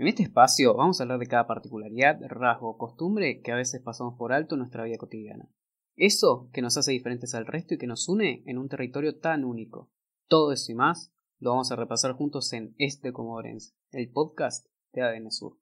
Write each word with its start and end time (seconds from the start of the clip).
En 0.00 0.08
este 0.08 0.22
espacio 0.22 0.72
vamos 0.72 0.98
a 0.98 1.02
hablar 1.02 1.18
de 1.18 1.26
cada 1.26 1.46
particularidad, 1.46 2.18
rasgo 2.26 2.70
o 2.70 2.78
costumbre 2.78 3.42
que 3.42 3.52
a 3.52 3.54
veces 3.54 3.82
pasamos 3.82 4.14
por 4.16 4.32
alto 4.32 4.54
en 4.54 4.60
nuestra 4.60 4.84
vida 4.84 4.96
cotidiana. 4.96 5.50
Eso 5.94 6.48
que 6.54 6.62
nos 6.62 6.78
hace 6.78 6.92
diferentes 6.92 7.34
al 7.34 7.44
resto 7.44 7.74
y 7.74 7.76
que 7.76 7.86
nos 7.86 8.08
une 8.08 8.42
en 8.46 8.56
un 8.56 8.70
territorio 8.70 9.18
tan 9.18 9.44
único. 9.44 9.90
Todo 10.26 10.52
eso 10.52 10.72
y 10.72 10.74
más 10.74 11.12
lo 11.38 11.50
vamos 11.50 11.70
a 11.70 11.76
repasar 11.76 12.14
juntos 12.14 12.50
en 12.54 12.74
Este 12.78 13.12
Comodorense, 13.12 13.74
el 13.90 14.10
podcast 14.10 14.66
de 14.94 15.02
ADN 15.02 15.30
Sur. 15.30 15.58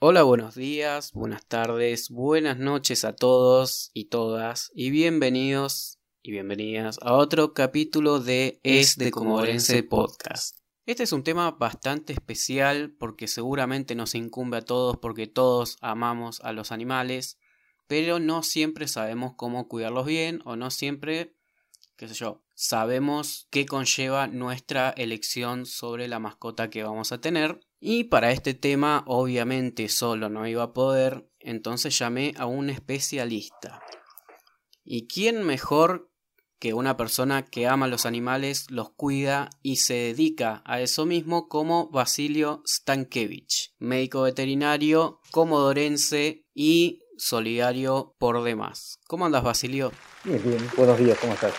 Hola, 0.00 0.24
buenos 0.24 0.54
días, 0.56 1.14
buenas 1.14 1.46
tardes, 1.46 2.10
buenas 2.10 2.58
noches 2.58 3.02
a 3.06 3.16
todos 3.16 3.90
y 3.94 4.10
todas 4.10 4.70
y 4.74 4.90
bienvenidos 4.90 6.00
y 6.22 6.32
bienvenidas 6.32 6.98
a 7.00 7.14
otro 7.14 7.54
capítulo 7.54 8.20
de 8.20 8.60
Es 8.62 8.98
de 8.98 9.10
Comodorense 9.10 9.82
Podcast. 9.84 10.63
Este 10.86 11.02
es 11.04 11.12
un 11.12 11.24
tema 11.24 11.50
bastante 11.52 12.12
especial 12.12 12.94
porque 12.98 13.26
seguramente 13.26 13.94
nos 13.94 14.14
incumbe 14.14 14.58
a 14.58 14.62
todos 14.62 14.98
porque 14.98 15.26
todos 15.26 15.78
amamos 15.80 16.42
a 16.42 16.52
los 16.52 16.72
animales, 16.72 17.38
pero 17.86 18.18
no 18.18 18.42
siempre 18.42 18.86
sabemos 18.86 19.32
cómo 19.34 19.66
cuidarlos 19.66 20.04
bien 20.04 20.42
o 20.44 20.56
no 20.56 20.70
siempre, 20.70 21.36
qué 21.96 22.06
sé 22.06 22.12
yo, 22.12 22.44
sabemos 22.52 23.48
qué 23.50 23.64
conlleva 23.64 24.26
nuestra 24.26 24.90
elección 24.90 25.64
sobre 25.64 26.06
la 26.06 26.18
mascota 26.18 26.68
que 26.68 26.82
vamos 26.82 27.12
a 27.12 27.20
tener. 27.20 27.60
Y 27.80 28.04
para 28.04 28.30
este 28.30 28.52
tema 28.52 29.04
obviamente 29.06 29.88
solo 29.88 30.28
no 30.28 30.46
iba 30.46 30.64
a 30.64 30.72
poder, 30.74 31.30
entonces 31.38 31.98
llamé 31.98 32.34
a 32.36 32.44
un 32.44 32.68
especialista. 32.68 33.80
¿Y 34.84 35.06
quién 35.06 35.44
mejor 35.44 36.10
que 36.58 36.74
una 36.74 36.96
persona 36.96 37.44
que 37.44 37.66
ama 37.66 37.88
los 37.88 38.06
animales, 38.06 38.70
los 38.70 38.90
cuida 38.90 39.50
y 39.62 39.76
se 39.76 39.94
dedica 39.94 40.62
a 40.64 40.80
eso 40.80 41.06
mismo 41.06 41.48
como 41.48 41.90
Basilio 41.90 42.62
Stankevich, 42.66 43.74
médico 43.78 44.22
veterinario, 44.22 45.20
comodorense 45.30 46.46
y 46.54 47.00
solidario 47.16 48.14
por 48.18 48.42
demás. 48.42 48.98
¿Cómo 49.06 49.26
andas 49.26 49.44
Basilio? 49.44 49.92
Bien, 50.24 50.42
bien, 50.42 50.70
buenos 50.76 50.98
días, 50.98 51.18
¿cómo 51.18 51.34
estás? 51.34 51.54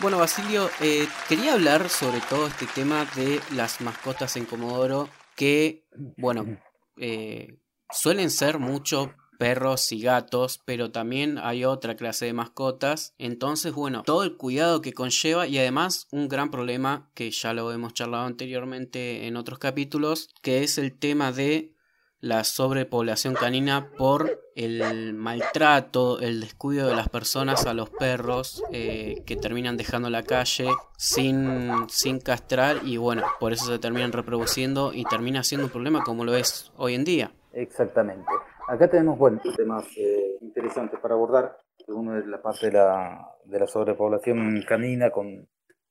Bueno 0.00 0.18
Basilio, 0.18 0.68
eh, 0.80 1.08
quería 1.28 1.54
hablar 1.54 1.88
sobre 1.88 2.20
todo 2.20 2.46
este 2.46 2.66
tema 2.66 3.06
de 3.16 3.40
las 3.54 3.80
mascotas 3.80 4.36
en 4.36 4.44
Comodoro 4.44 5.08
que, 5.34 5.86
bueno, 6.16 6.58
eh, 6.98 7.60
suelen 7.90 8.30
ser 8.30 8.58
mucho 8.58 9.14
perros 9.36 9.92
y 9.92 10.00
gatos, 10.00 10.60
pero 10.64 10.90
también 10.90 11.38
hay 11.38 11.64
otra 11.64 11.96
clase 11.96 12.26
de 12.26 12.32
mascotas. 12.32 13.14
Entonces, 13.18 13.72
bueno, 13.72 14.02
todo 14.04 14.24
el 14.24 14.36
cuidado 14.36 14.80
que 14.80 14.92
conlleva 14.92 15.46
y 15.46 15.58
además 15.58 16.08
un 16.10 16.28
gran 16.28 16.50
problema 16.50 17.10
que 17.14 17.30
ya 17.30 17.52
lo 17.52 17.72
hemos 17.72 17.94
charlado 17.94 18.24
anteriormente 18.24 19.26
en 19.26 19.36
otros 19.36 19.58
capítulos, 19.58 20.30
que 20.42 20.62
es 20.62 20.78
el 20.78 20.98
tema 20.98 21.32
de 21.32 21.76
la 22.20 22.44
sobrepoblación 22.44 23.34
canina 23.34 23.90
por 23.96 24.42
el 24.56 25.14
maltrato, 25.14 26.18
el 26.18 26.40
descuido 26.40 26.88
de 26.88 26.96
las 26.96 27.08
personas 27.08 27.66
a 27.66 27.74
los 27.74 27.90
perros 27.90 28.62
eh, 28.72 29.22
que 29.26 29.36
terminan 29.36 29.76
dejando 29.76 30.08
la 30.08 30.22
calle 30.22 30.68
sin, 30.96 31.86
sin 31.88 32.18
castrar 32.18 32.80
y 32.84 32.96
bueno, 32.96 33.22
por 33.38 33.52
eso 33.52 33.66
se 33.66 33.78
terminan 33.78 34.12
reproduciendo 34.12 34.92
y 34.94 35.04
termina 35.04 35.44
siendo 35.44 35.66
un 35.66 35.72
problema 35.72 36.02
como 36.04 36.24
lo 36.24 36.34
es 36.34 36.72
hoy 36.76 36.94
en 36.94 37.04
día. 37.04 37.32
Exactamente. 37.52 38.26
Acá 38.68 38.90
tenemos 38.90 39.16
bueno, 39.16 39.40
temas 39.56 39.86
eh, 39.96 40.38
interesantes 40.40 40.98
para 40.98 41.14
abordar. 41.14 41.56
Uno 41.86 42.18
es 42.18 42.26
la 42.26 42.42
parte 42.42 42.66
de 42.66 42.72
la, 42.72 43.32
de 43.44 43.60
la 43.60 43.66
sobrepoblación 43.68 44.60
canina 44.66 45.12
con 45.12 45.46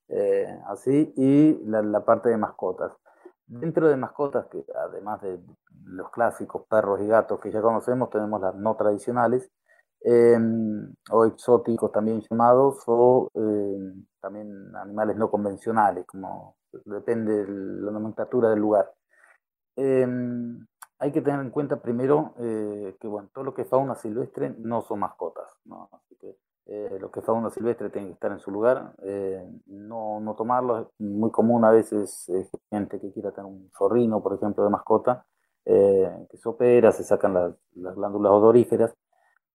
eh, 0.09 0.59
así 0.67 1.13
y 1.15 1.57
la, 1.67 2.03
parte 2.03 2.29
de 2.29 2.37
mascotas. 2.37 2.91
Dentro 3.47 3.87
de 3.87 3.95
mascotas, 3.95 4.47
que 4.47 4.65
además 4.75 5.21
de 5.21 5.39
los 5.85 6.09
clásicos 6.09 6.63
perros 6.67 6.99
y 7.01 7.07
gatos 7.07 7.39
que 7.39 7.49
ya 7.49 7.61
conocemos, 7.61 8.09
tenemos 8.09 8.41
las 8.41 8.55
no 8.55 8.75
tradicionales 8.75 9.49
em, 10.01 10.93
o 11.11 11.25
exóticos 11.25 11.93
también 11.93 12.21
llamados 12.29 12.83
o 12.87 13.29
em, 13.35 14.05
también 14.19 14.75
animales 14.75 15.15
no 15.15 15.31
convencionales, 15.31 16.05
como 16.05 16.57
depende 16.83 17.45
de 17.45 17.47
la 17.47 17.91
nomenclatura 17.91 18.49
del 18.49 18.59
lugar. 18.59 18.91
Hay 20.97 21.11
que 21.11 21.21
tener 21.21 21.41
en 21.41 21.49
cuenta 21.49 21.81
primero 21.81 22.33
eh, 22.39 22.95
que 22.99 23.07
bueno, 23.07 23.29
todo 23.33 23.43
lo 23.43 23.53
que 23.53 23.63
es 23.63 23.67
fauna 23.69 23.95
silvestre 23.95 24.55
no 24.59 24.81
son 24.81 24.99
mascotas, 24.99 25.47
¿no? 25.65 25.89
Así 25.91 26.15
que 26.15 26.37
eh, 26.67 26.97
lo 26.99 27.11
que 27.11 27.19
es 27.19 27.25
fauna 27.25 27.49
silvestre 27.49 27.89
tiene 27.89 28.07
que 28.07 28.13
estar 28.13 28.31
en 28.31 28.39
su 28.39 28.49
lugar, 28.49 28.93
eh, 29.03 29.45
no, 29.65 30.21
no 30.21 30.35
tomarlo, 30.35 30.79
es 30.79 30.87
muy 30.99 31.31
común 31.31 31.65
a 31.65 31.71
veces 31.71 32.31
gente 32.69 32.99
que 33.01 33.11
quiera 33.11 33.31
tener 33.31 33.45
un 33.45 33.69
zorrino, 33.77 34.23
por 34.23 34.35
ejemplo, 34.35 34.63
de 34.63 34.69
mascota, 34.69 35.25
que 35.65 36.37
se 36.37 36.47
opera, 36.47 36.91
se 36.91 37.03
sacan 37.03 37.33
las, 37.33 37.55
las, 37.73 37.95
glándulas 37.95 38.31
odoríferas, 38.31 38.93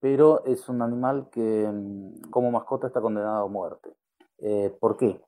pero 0.00 0.44
es 0.44 0.68
un 0.68 0.82
animal 0.82 1.28
que 1.30 1.40
mm, 1.40 2.30
como 2.30 2.50
mascota 2.50 2.88
está 2.88 3.00
condenado 3.00 3.44
a 3.44 3.48
muerte. 3.48 3.90
¿Por 4.80 4.96
qué? 4.96 5.20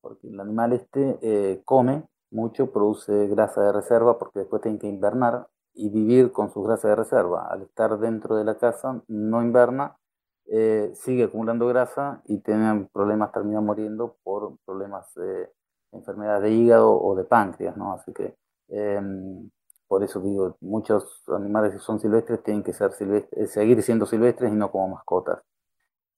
Porque 0.00 0.26
el 0.28 0.40
animal 0.40 0.72
este 0.72 1.62
come 1.64 2.04
mucho, 2.30 2.70
produce 2.72 3.28
grasa 3.28 3.62
de 3.62 3.72
reserva 3.72 4.18
porque 4.18 4.40
después 4.40 4.60
tiene 4.60 4.78
que 4.78 4.88
invernar 4.88 5.46
y 5.74 5.90
vivir 5.90 6.32
con 6.32 6.50
sus 6.52 6.66
grasas 6.66 6.90
de 6.90 6.96
reserva. 6.96 7.48
Al 7.50 7.62
estar 7.62 7.98
dentro 7.98 8.36
de 8.36 8.44
la 8.44 8.56
casa, 8.56 9.02
no 9.08 9.42
inverna, 9.42 9.96
eh, 10.46 10.92
sigue 10.94 11.24
acumulando 11.24 11.66
grasa 11.66 12.22
y 12.26 12.38
tiene 12.38 12.88
problemas, 12.92 13.32
termina 13.32 13.60
muriendo 13.60 14.16
por 14.22 14.56
problemas 14.64 15.12
de 15.14 15.50
enfermedades 15.92 16.42
de 16.42 16.50
hígado 16.52 17.00
o 17.00 17.14
de 17.16 17.24
páncreas, 17.24 17.76
¿no? 17.76 17.94
Así 17.94 18.12
que 18.12 18.36
em, 18.68 19.50
por 19.88 20.02
eso 20.02 20.20
digo, 20.20 20.56
muchos 20.60 21.22
animales 21.28 21.72
que 21.72 21.78
son 21.78 22.00
silvestres 22.00 22.42
tienen 22.42 22.62
que 22.62 22.72
ser 22.72 22.92
eh, 23.00 23.46
seguir 23.46 23.82
siendo 23.82 24.06
silvestres 24.06 24.52
y 24.52 24.56
no 24.56 24.70
como 24.70 24.88
mascotas. 24.96 25.42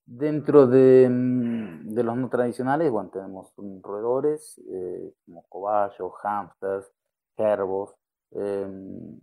Dentro 0.06 0.67
de, 0.67 1.09
mm, 1.11 1.94
de 1.94 2.03
los 2.05 2.17
no 2.17 2.28
tradicionales, 2.28 2.91
bueno, 2.91 3.11
tenemos 3.11 3.53
roedores, 3.83 4.61
eh, 4.71 5.12
como 5.27 5.44
cobayos, 5.49 6.12
hámsters, 6.23 6.91
cervos, 7.37 7.94
em, 8.33 9.19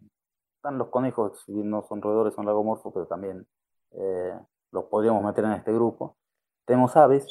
están 0.64 0.78
los 0.78 0.88
conejos, 0.88 1.44
si 1.46 1.52
bien 1.52 1.70
no 1.70 1.84
son 1.84 2.02
roedores, 2.02 2.34
son 2.34 2.46
lagomorfos, 2.46 2.94
pero 2.94 3.06
también 3.06 3.46
eh, 3.92 4.40
los 4.72 4.86
podríamos 4.86 5.22
meter 5.22 5.44
en 5.44 5.52
este 5.52 5.74
grupo. 5.74 6.16
Tenemos 6.64 6.96
aves, 6.96 7.28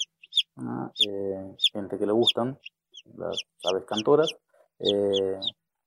eh, 1.08 1.56
gente 1.72 1.98
que 1.98 2.04
le 2.04 2.12
gustan, 2.12 2.58
las 3.16 3.42
aves 3.64 3.84
cantoras, 3.86 4.36
eh, 4.80 5.40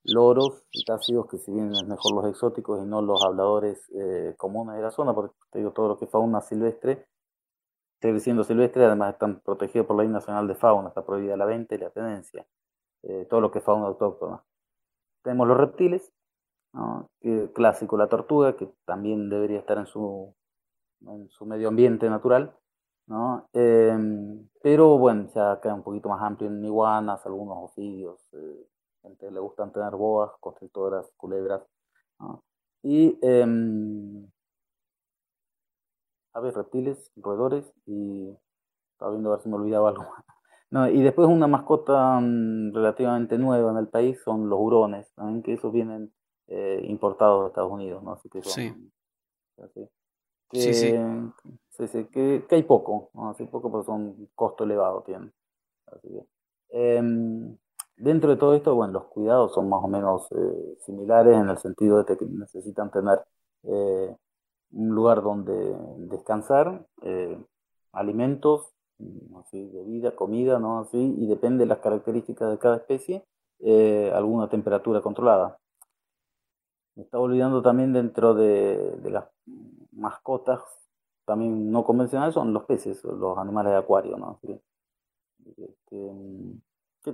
loros 0.05 0.63
y 0.71 0.83
tácidos, 0.85 1.27
que 1.27 1.37
si 1.37 1.51
bien 1.51 1.71
es 1.71 1.85
mejor 1.85 2.15
los 2.15 2.25
exóticos 2.25 2.81
y 2.81 2.87
no 2.87 3.03
los 3.03 3.23
habladores 3.23 3.91
comunes 4.37 4.77
de 4.77 4.81
la 4.81 4.89
zona, 4.89 5.13
porque 5.13 5.35
te 5.51 5.59
digo, 5.59 5.71
todo 5.71 5.89
lo 5.89 5.99
que 5.99 6.05
es 6.05 6.11
fauna 6.11 6.41
silvestre, 6.41 7.05
sigue 8.01 8.19
siendo 8.21 8.43
silvestre, 8.43 8.85
además 8.85 9.13
están 9.13 9.39
protegidos 9.41 9.85
por 9.85 9.97
la 9.97 10.03
Ley 10.03 10.11
Nacional 10.11 10.47
de 10.47 10.55
Fauna, 10.55 10.87
está 10.87 11.05
prohibida 11.05 11.37
la 11.37 11.45
venta 11.45 11.75
y 11.75 11.77
la 11.77 11.91
tenencia, 11.91 12.43
todo 13.29 13.39
lo 13.39 13.51
que 13.51 13.59
es 13.59 13.65
fauna 13.65 13.85
autóctona. 13.85 14.43
Tenemos 15.21 15.47
los 15.47 15.57
reptiles, 15.57 16.11
clásico 17.53 17.97
la 17.97 18.07
tortuga, 18.07 18.55
que 18.55 18.69
también 18.85 19.29
debería 19.29 19.59
estar 19.59 19.77
en 19.77 19.87
su, 19.87 20.35
en 21.07 21.29
su 21.29 21.45
medio 21.45 21.69
ambiente 21.69 22.09
natural, 22.09 22.55
¿no? 23.07 23.47
Em, 23.53 24.47
pero 24.61 24.97
bueno, 24.97 25.27
ya 25.33 25.59
queda 25.61 25.73
un 25.73 25.83
poquito 25.83 26.09
más 26.09 26.21
amplio 26.21 26.49
en 26.49 26.63
iguanas, 26.63 27.25
algunos 27.25 27.57
ofidios, 27.59 28.19
eh, 28.33 28.67
gente 29.01 29.31
le 29.31 29.39
gustan 29.39 29.71
tener 29.71 29.95
boas, 29.95 30.31
constrictoras, 30.39 31.11
culebras, 31.17 31.63
y 32.83 33.17
em, 33.21 34.27
aves, 36.33 36.53
reptiles, 36.55 37.11
roedores, 37.15 37.71
y 37.85 38.37
estaba 38.93 39.11
viendo 39.11 39.29
a 39.31 39.35
ver 39.35 39.43
si 39.43 39.49
me 39.49 39.55
olvidaba 39.55 39.89
algo 39.89 40.05
No, 40.71 40.89
y 40.89 41.01
después 41.03 41.27
una 41.27 41.47
mascota 41.47 42.19
mm, 42.19 42.73
relativamente 42.73 43.37
nueva 43.37 43.71
en 43.71 43.77
el 43.77 43.87
país 43.87 44.19
son 44.23 44.49
los 44.49 44.59
hurones, 44.59 45.11
también 45.13 45.43
que 45.43 45.53
esos 45.53 45.71
vienen 45.71 46.11
eh, 46.47 46.81
importados 46.87 47.43
de 47.43 47.47
Estados 47.47 47.71
Unidos, 47.71 48.03
¿no? 48.03 48.13
Así 48.13 48.29
que 48.29 48.41
sí. 48.43 48.73
Que, 50.51 50.59
sí, 51.71 51.87
sí. 51.87 52.05
que, 52.05 52.45
hay 52.51 52.63
poco, 52.63 53.09
¿no? 53.13 53.29
Así 53.29 53.45
poco 53.45 53.71
porque 53.71 53.87
son 53.87 54.29
costo 54.35 54.63
elevado 54.63 55.01
tienen. 55.01 55.33
Así 55.87 56.07
que, 56.07 56.25
em, 56.69 57.57
dentro 57.97 58.29
de 58.29 58.37
todo 58.37 58.53
esto, 58.53 58.75
bueno, 58.75 58.93
los 58.93 59.05
cuidados 59.05 59.53
son 59.53 59.67
más 59.69 59.83
o 59.83 59.87
menos 59.87 60.31
eh, 60.31 60.77
similares 60.81 61.35
en 61.35 61.49
el 61.49 61.57
sentido 61.57 62.03
de 62.03 62.15
que 62.15 62.25
necesitan 62.25 62.91
tener 62.91 63.23
eh, 63.63 64.15
un 64.73 64.89
lugar 64.89 65.23
donde 65.23 65.75
descansar, 66.09 66.85
alimentos, 67.91 68.71
así, 69.39 69.65
bebida, 69.73 70.15
comida, 70.15 70.59
¿no? 70.59 70.79
Así, 70.79 71.15
y 71.17 71.27
depende 71.27 71.63
de 71.63 71.69
las 71.69 71.79
características 71.79 72.51
de 72.51 72.59
cada 72.59 72.77
especie, 72.77 73.23
alguna 74.13 74.47
temperatura 74.49 75.01
controlada. 75.01 75.57
Me 76.95 77.03
estaba 77.03 77.23
olvidando 77.23 77.61
también 77.61 77.93
dentro 77.93 78.33
de, 78.33 78.97
las 79.09 79.25
mascotas, 79.91 80.61
también 81.25 81.71
no 81.71 81.83
convencionales, 81.83 82.33
son 82.33 82.53
los 82.53 82.63
peces, 82.65 83.03
los 83.03 83.37
animales 83.37 83.73
de 83.73 83.77
acuario, 83.77 84.17
¿no? 84.17 84.39
Que, 84.41 84.59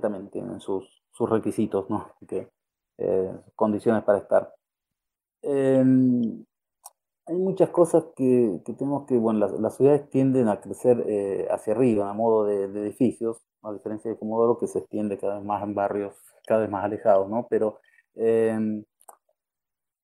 también 0.00 0.30
tienen 0.30 0.58
sus, 0.58 1.04
sus 1.12 1.28
requisitos, 1.28 1.88
¿no? 1.90 2.12
Que, 2.28 2.48
eh, 2.98 3.32
condiciones 3.56 4.04
para 4.04 4.18
estar. 4.18 4.54
Em, 5.42 6.44
hay 7.26 7.36
muchas 7.36 7.70
cosas 7.70 8.04
que, 8.16 8.62
tenemos 8.64 9.06
que, 9.06 9.16
bueno, 9.18 9.48
las, 9.58 9.76
ciudades 9.76 10.08
tienden 10.10 10.48
a 10.48 10.60
crecer 10.60 11.04
eh, 11.08 11.46
hacia 11.50 11.74
arriba, 11.74 12.10
a 12.10 12.14
modo 12.14 12.44
de, 12.46 12.64
edificios, 12.64 13.42
a 13.62 13.72
diferencia 13.72 14.10
de 14.10 14.18
Comodoro, 14.18 14.58
que 14.58 14.66
se 14.66 14.80
extiende 14.80 15.18
cada 15.18 15.36
vez 15.36 15.44
más 15.44 15.62
en 15.62 15.74
barrios 15.74 16.14
cada 16.46 16.62
vez 16.62 16.70
más 16.70 16.84
alejados, 16.84 17.28
¿no? 17.30 17.46
Pero 17.48 17.80
em, 18.14 18.84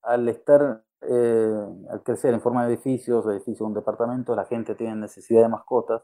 al 0.09 0.29
estar, 0.29 0.83
eh, 1.03 1.67
al 1.91 2.03
crecer 2.03 2.35
en 2.35 2.41
forma 2.41 2.67
de 2.67 2.75
edificios, 2.75 3.27
edificios 3.27 3.59
de 3.59 3.65
un 3.65 3.75
departamento, 3.75 4.35
la 4.35 4.47
gente 4.47 4.75
tiene 4.75 4.97
necesidad 4.97 5.43
de 5.43 5.49
mascotas 5.49 6.03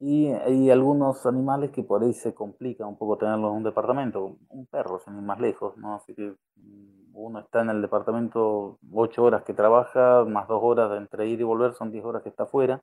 y 0.00 0.28
hay 0.28 0.70
algunos 0.70 1.26
animales 1.26 1.72
que 1.72 1.82
por 1.82 2.02
ahí 2.02 2.12
se 2.14 2.32
complica 2.34 2.86
un 2.86 2.96
poco 2.96 3.18
tenerlos 3.18 3.50
en 3.50 3.56
un 3.58 3.64
departamento. 3.64 4.36
Un 4.48 4.66
perro, 4.66 5.00
sin 5.00 5.16
ir 5.16 5.22
más 5.22 5.40
lejos, 5.40 5.76
¿no? 5.76 5.96
Así 5.96 6.14
que 6.14 6.34
mm, 6.56 7.10
uno 7.14 7.40
está 7.40 7.62
en 7.62 7.70
el 7.70 7.82
departamento 7.82 8.78
ocho 8.92 9.24
horas 9.24 9.42
que 9.44 9.54
trabaja, 9.54 10.24
más 10.24 10.46
dos 10.48 10.60
horas 10.62 10.90
de 10.90 10.98
entre 10.98 11.26
ir 11.28 11.40
y 11.40 11.44
volver, 11.44 11.74
son 11.74 11.90
diez 11.90 12.04
horas 12.04 12.22
que 12.22 12.28
está 12.28 12.44
afuera, 12.44 12.80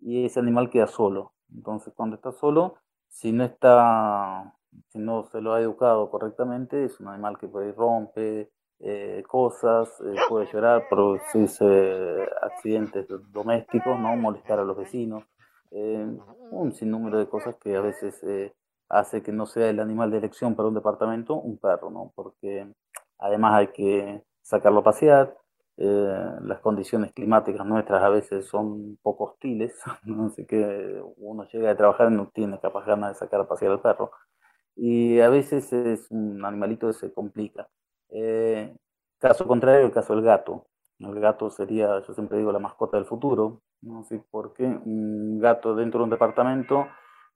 y 0.00 0.26
ese 0.26 0.40
animal 0.40 0.70
queda 0.70 0.86
solo. 0.86 1.32
Entonces, 1.54 1.94
cuando 1.94 2.16
está 2.16 2.32
solo, 2.32 2.76
si 3.08 3.32
no 3.32 3.44
está, 3.44 4.54
si 4.88 4.98
no 4.98 5.24
se 5.24 5.40
lo 5.40 5.54
ha 5.54 5.60
educado 5.60 6.10
correctamente, 6.10 6.84
es 6.84 7.00
un 7.00 7.08
animal 7.08 7.38
que 7.38 7.48
puede 7.48 7.72
rompe 7.72 8.40
eh, 8.40 8.50
cosas, 9.26 9.88
eh, 10.00 10.14
puede 10.28 10.46
llorar, 10.52 10.86
producirse 10.88 12.28
accidentes 12.42 13.06
domésticos, 13.30 13.98
¿no? 13.98 14.16
molestar 14.16 14.58
a 14.58 14.64
los 14.64 14.76
vecinos 14.76 15.24
eh, 15.76 16.06
un 16.52 16.72
sinnúmero 16.72 17.18
de 17.18 17.28
cosas 17.28 17.56
que 17.56 17.74
a 17.74 17.80
veces 17.80 18.22
eh, 18.22 18.54
hace 18.88 19.24
que 19.24 19.32
no 19.32 19.44
sea 19.44 19.68
el 19.70 19.80
animal 19.80 20.08
de 20.10 20.18
elección 20.18 20.54
para 20.54 20.68
un 20.68 20.74
departamento 20.74 21.34
un 21.34 21.58
perro, 21.58 21.90
¿no? 21.90 22.12
Porque 22.14 22.72
además 23.18 23.54
hay 23.54 23.66
que 23.68 24.22
sacarlo 24.40 24.80
a 24.80 24.84
pasear, 24.84 25.36
eh, 25.76 26.30
las 26.42 26.60
condiciones 26.60 27.12
climáticas 27.12 27.66
nuestras 27.66 28.00
a 28.04 28.08
veces 28.08 28.46
son 28.46 28.66
un 28.66 28.98
poco 29.02 29.24
hostiles, 29.24 29.74
así 30.26 30.46
que 30.46 31.02
uno 31.16 31.44
llega 31.52 31.72
a 31.72 31.76
trabajar 31.76 32.12
y 32.12 32.14
no 32.14 32.28
tiene 32.32 32.60
capaz 32.60 32.86
ganas 32.86 33.14
de 33.14 33.18
sacar 33.18 33.40
a 33.40 33.48
pasear 33.48 33.72
al 33.72 33.80
perro. 33.80 34.12
Y 34.76 35.18
a 35.20 35.28
veces 35.28 35.72
es 35.72 36.08
un 36.10 36.44
animalito 36.44 36.86
que 36.86 36.92
se 36.94 37.12
complica. 37.12 37.68
Caso 39.24 39.46
contrario, 39.46 39.86
el 39.86 39.92
caso 39.92 40.14
del 40.14 40.22
gato. 40.22 40.66
El 40.98 41.18
gato 41.18 41.48
sería, 41.48 41.98
yo 42.06 42.12
siempre 42.12 42.36
digo, 42.36 42.52
la 42.52 42.58
mascota 42.58 42.98
del 42.98 43.06
futuro, 43.06 43.62
no 43.80 44.04
sé 44.04 44.22
por 44.30 44.52
qué, 44.52 44.64
un 44.64 45.38
gato 45.40 45.74
dentro 45.74 46.00
de 46.00 46.04
un 46.04 46.10
departamento, 46.10 46.86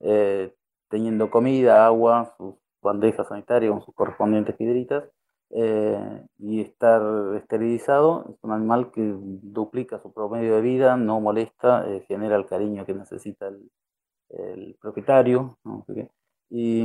eh, 0.00 0.54
teniendo 0.90 1.30
comida, 1.30 1.86
agua, 1.86 2.34
sus 2.36 2.56
bandejas 2.82 3.28
sanitarias 3.28 3.72
con 3.72 3.80
sus 3.80 3.94
correspondientes 3.94 4.54
piedritas, 4.54 5.04
eh, 5.50 6.26
y 6.36 6.60
estar 6.60 7.02
esterilizado, 7.36 8.26
es 8.34 8.36
un 8.42 8.52
animal 8.52 8.90
que 8.92 9.00
duplica 9.42 9.98
su 9.98 10.12
promedio 10.12 10.56
de 10.56 10.60
vida, 10.60 10.98
no 10.98 11.20
molesta, 11.22 11.88
eh, 11.90 12.04
genera 12.06 12.36
el 12.36 12.44
cariño 12.44 12.84
que 12.84 12.92
necesita 12.92 13.48
el, 13.48 14.76
propietario, 14.78 15.58
y, 16.50 16.84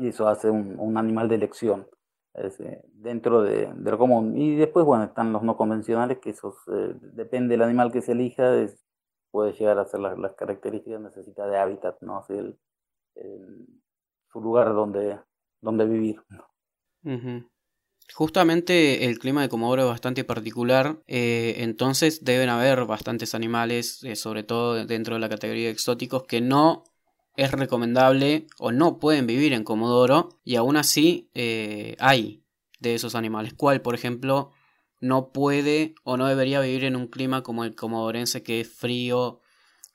eso 0.00 0.28
hace 0.28 0.48
un 0.48 0.96
animal 0.96 1.28
de 1.28 1.34
elección. 1.34 1.86
Eh, 2.34 2.82
dentro 2.92 3.42
de, 3.42 3.72
lo 3.74 3.98
común. 3.98 4.36
Y 4.36 4.56
después, 4.56 4.84
bueno, 4.86 5.04
están 5.04 5.32
los 5.32 5.42
no 5.42 5.56
convencionales, 5.56 6.18
que 6.18 6.30
esos, 6.30 6.54
eh, 6.68 6.94
depende 7.00 7.54
del 7.54 7.62
animal 7.62 7.90
que 7.90 8.02
se 8.02 8.12
elija, 8.12 8.52
puede 9.30 9.52
llegar 9.52 9.78
a 9.78 9.86
ser 9.86 10.00
las, 10.00 10.34
características, 10.34 11.00
necesita 11.00 11.46
de 11.46 11.58
hábitat, 11.58 12.00
¿no? 12.00 12.24
su 14.30 14.40
lugar 14.40 14.72
donde, 14.74 15.18
donde 15.60 15.86
vivir. 15.86 16.22
Justamente 18.14 19.04
el 19.04 19.18
clima 19.18 19.42
de 19.42 19.48
Comodoro 19.48 19.82
es 19.82 19.88
bastante 19.88 20.24
particular, 20.24 21.02
eh, 21.06 21.56
entonces 21.58 22.24
deben 22.24 22.48
haber 22.48 22.84
bastantes 22.84 23.34
animales, 23.34 24.00
sobre 24.14 24.44
todo 24.44 24.86
dentro 24.86 25.14
de 25.14 25.20
la 25.20 25.28
categoría 25.28 25.66
de 25.66 25.72
exóticos, 25.72 26.22
que 26.24 26.40
no 26.40 26.84
es 27.38 27.52
recomendable 27.52 28.48
o 28.58 28.72
no 28.72 28.98
pueden 28.98 29.28
vivir 29.28 29.52
en 29.52 29.62
Comodoro 29.62 30.30
y 30.42 30.56
aún 30.56 30.76
así 30.76 31.30
eh, 31.34 31.94
hay 32.00 32.42
de 32.80 32.96
esos 32.96 33.14
animales. 33.14 33.54
¿Cuál, 33.54 33.80
por 33.80 33.94
ejemplo, 33.94 34.50
no 35.00 35.28
puede 35.28 35.94
o 36.02 36.16
no 36.16 36.26
debería 36.26 36.60
vivir 36.60 36.82
en 36.82 36.96
un 36.96 37.06
clima 37.06 37.44
como 37.44 37.62
el 37.62 37.76
comodorense 37.76 38.42
que 38.42 38.60
es 38.60 38.68
frío, 38.68 39.38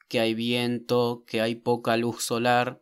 que 0.07 0.21
hay 0.21 0.33
viento, 0.33 1.25
que 1.27 1.41
hay 1.41 1.55
poca 1.55 1.97
luz 1.97 2.23
solar? 2.23 2.79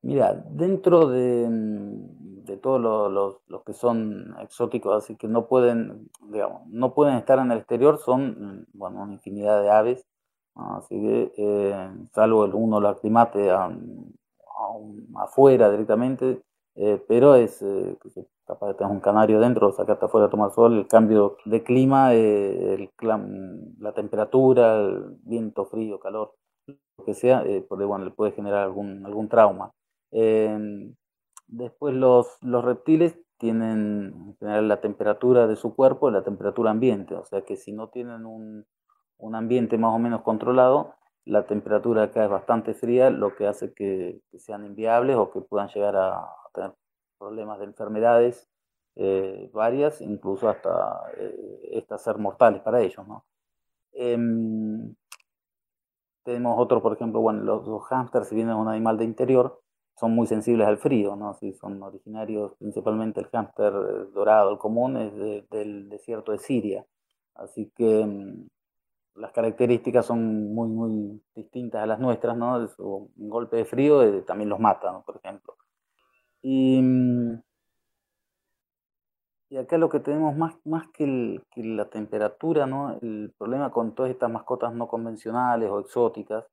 Mira, 0.00 0.34
dentro 0.48 1.08
de, 1.08 1.48
de 1.50 2.56
todos 2.58 2.80
los, 3.10 3.64
que 3.64 3.72
son 3.72 4.36
exóticos, 4.40 5.02
así 5.02 5.16
que 5.16 5.26
no 5.26 5.48
pueden, 5.48 6.10
digamos, 6.30 6.62
no 6.68 6.94
pueden 6.94 7.16
estar 7.16 7.40
en 7.40 7.50
el 7.50 7.58
exterior, 7.58 7.98
son 7.98 8.68
bueno, 8.72 9.02
una 9.02 9.14
infinidad 9.14 9.60
de 9.62 9.70
aves 9.70 10.06
Así 10.58 11.00
que, 11.00 11.32
eh, 11.36 11.90
salvo 12.12 12.44
el 12.44 12.52
uno 12.52 12.80
lo 12.80 12.88
aclimate 12.88 13.48
afuera 15.14 15.70
directamente, 15.70 16.42
eh, 16.74 17.00
pero 17.06 17.36
es 17.36 17.62
eh, 17.62 17.96
capaz 18.44 18.68
de 18.68 18.74
tener 18.74 18.92
un 18.92 19.00
canario 19.00 19.38
dentro, 19.38 19.70
sacarte 19.72 20.06
afuera 20.06 20.26
a 20.26 20.30
tomar 20.30 20.50
sol, 20.50 20.76
el 20.76 20.88
cambio 20.88 21.36
de 21.44 21.62
clima, 21.62 22.12
el, 22.12 22.90
la 23.78 23.92
temperatura, 23.94 24.84
viento, 25.22 25.66
frío, 25.66 26.00
calor, 26.00 26.34
lo 26.66 27.04
que 27.04 27.14
sea, 27.14 27.44
bueno, 27.68 28.04
le 28.04 28.10
puede 28.10 28.32
generar 28.32 28.64
algún, 28.64 29.06
algún 29.06 29.28
trauma. 29.28 29.70
después 31.46 31.94
los, 31.94 32.36
los 32.42 32.64
reptiles 32.64 33.16
tienen 33.38 34.12
en 34.26 34.36
general 34.38 34.66
la 34.66 34.80
temperatura 34.80 35.46
de 35.46 35.54
su 35.54 35.76
cuerpo, 35.76 36.10
la 36.10 36.24
temperatura 36.24 36.72
ambiente, 36.72 37.14
o 37.14 37.24
sea 37.24 37.42
que 37.42 37.56
si 37.56 37.72
no 37.72 37.90
tienen 37.90 38.26
un, 38.26 38.66
un 39.18 39.34
ambiente 39.34 39.78
más 39.78 39.94
o 39.94 39.98
menos 39.98 40.22
controlado, 40.22 40.94
la 41.24 41.46
temperatura 41.46 42.04
acá 42.04 42.24
es 42.24 42.30
bastante 42.30 42.74
fría, 42.74 43.10
lo 43.10 43.36
que 43.36 43.46
hace 43.46 43.74
que, 43.74 44.22
sean 44.38 44.64
inviables 44.64 45.16
o 45.16 45.30
que 45.30 45.40
puedan 45.40 45.68
llegar 45.68 45.96
a, 45.96 46.26
tener 46.54 46.72
problemas 47.18 47.58
de 47.58 47.66
enfermedades 47.66 48.48
eh, 48.96 49.50
varias, 49.52 50.00
incluso 50.00 50.48
hasta 50.48 51.02
eh, 51.18 51.86
ser 51.98 52.18
mortales 52.18 52.62
para 52.62 52.80
ellos. 52.80 53.06
¿no? 53.06 53.26
Em, 53.92 54.94
tenemos 56.24 56.58
otro, 56.58 56.80
por 56.82 56.94
ejemplo, 56.94 57.20
bueno, 57.20 57.42
los, 57.42 57.66
los 57.66 57.84
hámsters, 57.84 58.28
si 58.28 58.34
bien 58.34 58.48
es 58.48 58.54
un 58.54 58.68
animal 58.68 58.96
de 58.96 59.04
interior, 59.04 59.60
son 59.98 60.14
muy 60.14 60.26
sensibles 60.26 60.66
al 60.66 60.78
frío, 60.78 61.16
¿no? 61.16 61.34
Si 61.34 61.52
son 61.54 61.82
originarios, 61.82 62.54
principalmente 62.58 63.20
el 63.20 63.26
hámster 63.26 63.72
dorado, 64.12 64.52
el 64.52 64.58
común, 64.58 64.96
es 64.96 65.50
del 65.50 65.88
desierto 65.88 66.32
de 66.32 66.38
Siria. 66.38 66.86
Así 67.34 67.72
que 67.74 68.00
em, 68.02 68.48
las 69.18 69.32
características 69.32 70.06
son 70.06 70.54
muy, 70.54 70.68
muy 70.68 71.22
distintas 71.34 71.82
a 71.82 71.86
las 71.86 71.98
nuestras, 71.98 72.36
¿no? 72.36 72.66
un 72.78 73.28
golpe 73.28 73.56
de 73.56 73.64
frío 73.64 74.02
eh, 74.02 74.22
también 74.22 74.48
los 74.48 74.60
mata, 74.60 75.02
por 75.04 75.20
ejemplo. 75.22 75.56
Y, 76.40 76.80
y, 79.50 79.56
acá 79.56 79.76
lo 79.76 79.88
que 79.88 80.00
tenemos 80.00 80.36
más, 80.36 80.54
más 80.64 80.88
que, 80.88 81.40
la 81.56 81.90
temperatura, 81.90 82.66
¿no? 82.66 82.96
El 83.02 83.34
problema 83.36 83.70
con 83.70 83.94
todas 83.94 84.12
estas 84.12 84.30
mascotas 84.30 84.72
no 84.72 84.86
convencionales 84.86 85.68
o 85.70 85.80
exóticas 85.80 86.44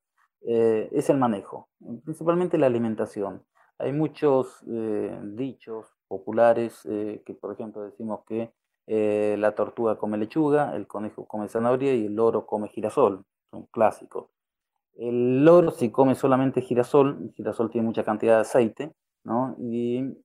eh, 0.42 0.90
es 0.92 1.10
el 1.10 1.18
manejo, 1.18 1.70
principalmente 2.04 2.58
la 2.58 2.68
alimentación. 2.68 3.44
Hay 3.78 3.92
muchos 3.92 4.64
eh, 4.68 5.20
dichos 5.24 5.86
populares 6.08 6.82
que, 6.84 7.38
por 7.40 7.54
ejemplo, 7.54 7.84
decimos 7.84 8.22
que 8.26 8.54
eh, 8.88 9.36
la 9.40 9.54
tortuga 9.54 9.98
come 9.98 10.18
lechuga, 10.18 10.76
el 10.76 10.88
conejo 10.88 11.26
come 11.26 11.48
zanahoria 11.48 11.94
y 11.94 12.06
el 12.06 12.16
loro 12.16 12.46
come 12.46 12.68
girasol, 12.70 13.24
son 13.50 13.66
clásicos. 13.72 14.28
El 14.96 15.44
loro 15.44 15.72
si 15.72 15.92
come 15.92 16.16
solamente 16.16 16.62
girasol, 16.62 17.32
girasol 17.36 17.70
tiene 17.70 17.88
mucha 17.88 18.04
cantidad 18.04 18.36
de 18.36 18.42
aceite, 18.42 18.94
¿no? 19.24 19.56
Y 19.60 20.16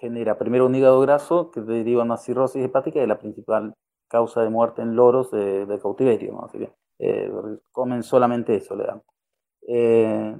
genera 0.00 0.38
primero 0.38 0.66
un 0.66 0.74
hígado 0.74 1.00
graso 1.00 1.50
que 1.50 1.60
deriva 1.62 2.02
una 2.02 2.16
cirrosis 2.16 2.64
hepática 2.64 3.00
y 3.00 3.02
es 3.02 3.08
la 3.08 3.18
principal 3.18 3.74
causa 4.08 4.42
de 4.42 4.50
muerte 4.50 4.82
en 4.82 4.96
loros 4.96 5.30
de, 5.30 5.78
cautiverio, 5.80 6.32
¿no? 6.32 6.44
Así 6.44 6.58
que 6.58 6.72
eh, 6.98 7.32
comen 7.72 8.02
solamente 8.02 8.56
eso, 8.56 8.76
le 8.76 8.84
dan. 8.84 9.02
Eh, 9.66 10.36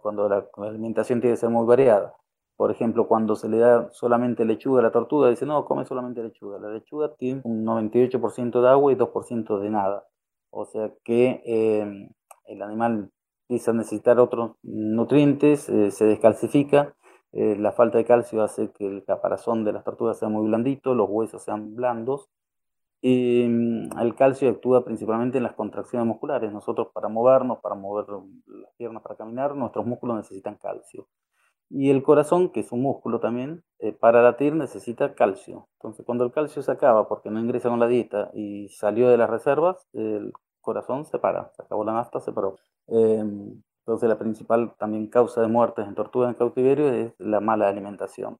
cuando 0.00 0.28
la 0.28 0.46
alimentación 0.58 1.20
tiene 1.20 1.34
que 1.34 1.40
ser 1.40 1.50
muy 1.50 1.66
variada. 1.66 2.14
Por 2.56 2.70
ejemplo, 2.70 3.08
cuando 3.08 3.34
se 3.34 3.48
le 3.48 3.58
da 3.58 3.90
solamente 3.92 4.44
lechuga 4.44 4.80
a 4.80 4.84
la 4.84 4.92
tortuga, 4.92 5.28
dice, 5.28 5.44
no, 5.44 5.64
come 5.64 5.84
solamente 5.84 6.22
lechuga. 6.22 6.58
La 6.58 6.70
lechuga 6.70 7.12
tiene 7.16 7.40
un 7.44 7.64
98% 7.64 8.62
de 8.62 8.68
agua 8.68 8.92
y 8.92 8.96
2% 8.96 9.58
de 9.58 9.70
nada. 9.70 10.06
O 10.50 10.64
sea 10.64 10.92
que 11.02 11.42
em, 11.44 12.10
el 12.46 12.62
animal 12.62 13.10
empieza 13.48 13.72
a 13.72 13.74
necesitar 13.74 14.20
otros 14.20 14.52
nutrientes, 14.62 15.68
eh, 15.68 15.90
se 15.90 16.04
descalcifica. 16.04 16.94
Eh, 17.32 17.56
la 17.58 17.72
falta 17.72 17.98
de 17.98 18.04
calcio 18.04 18.42
hace 18.42 18.70
que 18.70 18.86
el 18.86 19.04
caparazón 19.04 19.64
de 19.64 19.72
las 19.72 19.82
tortugas 19.82 20.18
sea 20.20 20.28
muy 20.28 20.46
blandito, 20.46 20.94
los 20.94 21.08
huesos 21.10 21.42
sean 21.42 21.74
blandos. 21.74 22.30
Y 23.00 23.42
em, 23.42 23.90
el 24.00 24.14
calcio 24.14 24.48
actúa 24.48 24.84
principalmente 24.84 25.38
en 25.38 25.44
las 25.44 25.54
contracciones 25.54 26.06
musculares. 26.06 26.52
Nosotros 26.52 26.88
para 26.94 27.08
movernos, 27.08 27.58
para 27.58 27.74
mover 27.74 28.06
las 28.46 28.72
piernas, 28.76 29.02
para 29.02 29.16
caminar, 29.16 29.56
nuestros 29.56 29.84
músculos 29.86 30.16
necesitan 30.18 30.56
calcio. 30.56 31.08
Y 31.76 31.90
el 31.90 32.04
corazón, 32.04 32.50
que 32.50 32.60
es 32.60 32.70
un 32.70 32.82
músculo 32.82 33.18
también, 33.18 33.64
eh, 33.80 33.90
para 33.90 34.22
latir 34.22 34.54
necesita 34.54 35.16
calcio. 35.16 35.66
Entonces, 35.80 36.06
cuando 36.06 36.22
el 36.22 36.30
calcio 36.30 36.62
se 36.62 36.70
acaba 36.70 37.08
porque 37.08 37.30
no 37.30 37.40
ingresa 37.40 37.68
con 37.68 37.80
la 37.80 37.88
dieta 37.88 38.30
y 38.32 38.68
salió 38.68 39.08
de 39.08 39.16
las 39.16 39.28
reservas, 39.28 39.88
el 39.92 40.32
corazón 40.60 41.04
se 41.04 41.18
para, 41.18 41.50
se 41.56 41.62
acabó 41.62 41.82
la 41.82 41.94
nafta, 41.94 42.20
se 42.20 42.30
paró. 42.30 42.58
Em, 42.86 43.60
entonces, 43.80 44.08
la 44.08 44.16
principal 44.16 44.76
también 44.78 45.08
causa 45.08 45.40
de 45.40 45.48
muertes 45.48 45.88
en 45.88 45.96
tortugas 45.96 46.28
en 46.30 46.36
cautiverio 46.36 46.90
es 46.90 47.12
la 47.18 47.40
mala 47.40 47.68
alimentación. 47.68 48.38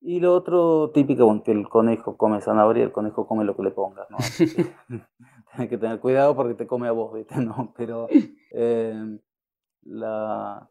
Y 0.00 0.20
lo 0.20 0.32
otro 0.32 0.92
típico, 0.94 1.34
es 1.34 1.42
que 1.42 1.50
el 1.50 1.68
conejo 1.68 2.16
come 2.16 2.40
zanahoria, 2.40 2.84
el 2.84 2.92
conejo 2.92 3.26
come 3.26 3.42
lo 3.42 3.56
que 3.56 3.64
le 3.64 3.72
pongas, 3.72 4.08
¿no? 4.10 4.18
Tienes 5.50 5.68
que 5.68 5.76
tener 5.76 5.98
cuidado 5.98 6.36
porque 6.36 6.54
te 6.54 6.68
come 6.68 6.86
a 6.86 6.92
vos, 6.92 7.12
¿viste? 7.12 7.34
¿No? 7.40 7.74
Pero 7.76 8.06
em, 8.52 9.18
la, 9.82 10.70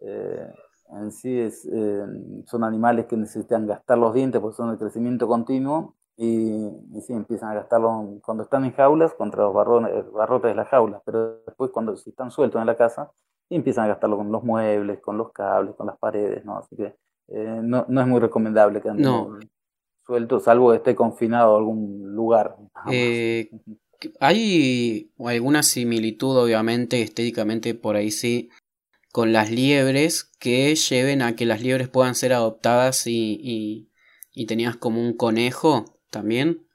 eh, 0.00 0.50
en 0.90 1.12
sí 1.12 1.38
es, 1.38 1.66
eh, 1.72 2.04
son 2.46 2.64
animales 2.64 3.06
que 3.06 3.16
necesitan 3.16 3.66
gastar 3.66 3.98
los 3.98 4.14
dientes 4.14 4.40
porque 4.40 4.56
son 4.56 4.72
de 4.72 4.78
crecimiento 4.78 5.26
continuo 5.26 5.94
y, 6.16 6.66
y 6.92 7.00
sí, 7.00 7.12
empiezan 7.12 7.50
a 7.50 7.54
gastarlo 7.54 8.18
cuando 8.24 8.44
están 8.44 8.64
en 8.64 8.72
jaulas 8.72 9.14
contra 9.14 9.42
los 9.44 9.54
barrones, 9.54 9.90
barrotes 10.12 10.50
de 10.50 10.54
las 10.54 10.68
jaulas, 10.68 11.02
pero 11.04 11.40
después 11.46 11.70
cuando 11.72 11.96
si 11.96 12.10
están 12.10 12.30
sueltos 12.30 12.60
en 12.60 12.66
la 12.66 12.76
casa 12.76 13.10
empiezan 13.50 13.84
a 13.84 13.88
gastarlo 13.88 14.16
con 14.16 14.32
los 14.32 14.42
muebles, 14.42 15.00
con 15.00 15.16
los 15.18 15.32
cables, 15.32 15.74
con 15.76 15.86
las 15.86 15.98
paredes, 15.98 16.44
¿no? 16.44 16.58
Así 16.58 16.76
que 16.76 16.94
eh, 17.28 17.60
no, 17.62 17.84
no 17.88 18.00
es 18.00 18.06
muy 18.06 18.20
recomendable 18.20 18.80
que 18.80 18.88
anden 18.88 19.04
No. 19.04 19.38
sueltos, 20.06 20.44
salvo 20.44 20.70
que 20.70 20.76
esté 20.76 20.94
confinado 20.94 21.54
a 21.54 21.58
algún 21.58 22.14
lugar. 22.14 22.56
Eh, 22.90 23.50
¿Hay 24.20 25.10
alguna 25.24 25.62
similitud, 25.62 26.36
obviamente, 26.36 27.00
estéticamente 27.02 27.74
por 27.74 27.96
ahí 27.96 28.10
sí, 28.10 28.50
con 29.14 29.32
las 29.32 29.48
liebres 29.48 30.24
que 30.40 30.74
lleven 30.74 31.22
a 31.22 31.36
que 31.36 31.46
las 31.46 31.62
liebres 31.62 31.88
puedan 31.88 32.16
ser 32.16 32.32
adoptadas 32.32 33.06
y, 33.06 33.88
y, 34.34 34.46
tenías 34.46 34.74
como 34.74 35.00
un 35.00 35.16
conejo 35.16 35.84
también? 36.10 36.66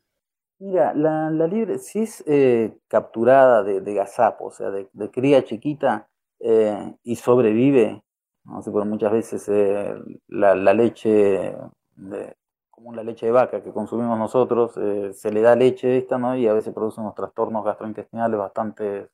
Mira, 0.58 0.94
la, 0.94 1.30
la 1.32 1.48
liebre, 1.48 1.80
si 1.80 2.00
es 2.00 2.24
eh, 2.28 2.78
capturada 2.88 3.62
de, 3.64 3.82
de 3.82 3.94
gazapo, 3.94 4.46
o 4.46 4.52
sea, 4.52 4.72
de, 4.72 4.88
de 4.94 5.12
cría 5.12 5.44
chiquita 5.44 6.08
eh, 6.40 6.96
y 7.04 7.18
sobrevive, 7.18 8.02
no 8.46 8.62
sé, 8.62 8.72
porque 8.72 8.88
muchas 8.88 9.12
veces 9.12 9.50
eh, 9.50 9.94
la, 10.30 10.56
la 10.56 10.74
leche, 10.74 11.58
de, 11.98 12.38
como 12.70 12.96
la 12.96 13.04
leche 13.04 13.26
de 13.26 13.34
vaca 13.34 13.62
que 13.62 13.74
consumimos 13.74 14.18
nosotros, 14.18 14.80
se 15.14 15.32
le 15.34 15.42
da 15.42 15.58
leche 15.58 15.98
esta, 15.98 16.18
¿no? 16.18 16.38
Y 16.38 16.48
a 16.48 16.54
veces 16.54 16.74
produce 16.74 17.02
unos 17.02 17.16
trastornos 17.16 17.66
gastrointestinales 17.66 18.40
bastante 18.40 19.10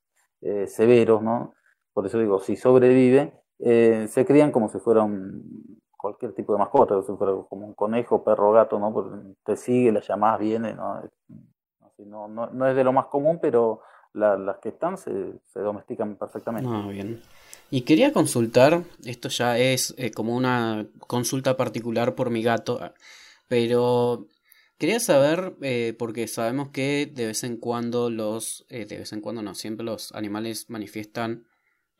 severos, 0.68 1.24
¿no? 1.24 1.56
Por 1.96 2.06
eso 2.06 2.20
digo, 2.20 2.42
si 2.42 2.58
sobrevive, 2.58 3.32
eh, 3.60 4.08
se 4.10 4.26
crían 4.26 4.52
como 4.52 4.68
si 4.68 4.80
fuera 4.80 5.08
cualquier 5.98 6.34
tipo 6.34 6.52
de 6.52 6.60
mascota, 6.60 7.02
si 7.02 7.14
fuera 7.14 7.32
como 7.50 7.66
un 7.68 7.74
conejo, 7.74 8.22
perro, 8.22 8.52
gato, 8.52 8.78
¿no? 8.78 8.94
Porque 8.94 9.16
te 9.46 9.56
sigue, 9.56 9.94
la 9.94 10.02
llamás, 10.02 10.38
viene, 10.38 10.74
¿no? 10.74 11.02
No, 12.00 12.28
no, 12.28 12.68
es 12.68 12.76
de 12.76 12.84
lo 12.84 12.92
más 12.92 13.06
común, 13.06 13.40
pero 13.42 13.80
la- 14.12 14.36
las 14.36 14.58
que 14.58 14.70
están 14.70 14.98
se, 14.98 15.12
domestican 15.56 16.18
perfectamente. 16.18 16.70
Ah, 16.70 16.86
bien. 16.92 17.22
Y 17.72 17.84
quería 17.84 18.12
consultar, 18.12 18.84
esto 19.06 19.30
ya 19.30 19.58
es 19.58 19.96
eh, 19.98 20.12
como 20.12 20.36
una 20.36 20.88
consulta 21.00 21.56
particular 21.56 22.14
por 22.14 22.30
mi 22.30 22.44
gato, 22.44 22.78
ah, 22.82 22.94
pero 23.48 24.28
quería 24.78 25.00
saber, 25.00 25.56
eh, 25.62 25.96
porque 25.98 26.28
sabemos 26.28 26.70
que 26.72 27.10
de 27.10 27.28
vez 27.28 27.46
en 27.46 27.56
cuando 27.56 28.10
los, 28.10 28.66
de 28.70 28.84
vez 28.86 29.14
en 29.14 29.22
cuando 29.22 29.42
no, 29.42 29.56
siempre 29.56 29.86
los 29.86 30.12
animales 30.14 30.70
manifiestan 30.70 31.46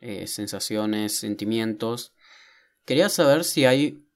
eh, 0.06 0.26
sensaciones, 0.28 1.18
sentimientos. 1.18 2.14
Quería 2.84 3.08
saber 3.08 3.42
si 3.42 3.64
hay 3.64 4.06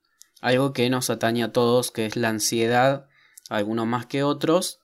algo 0.41 0.73
que 0.73 0.89
nos 0.89 1.11
atañe 1.11 1.43
a 1.43 1.53
todos, 1.53 1.91
que 1.91 2.07
es 2.07 2.17
la 2.17 2.29
ansiedad, 2.29 3.09
algunos 3.49 3.89
más 3.89 4.07
que 4.07 4.23
otros. 4.23 4.81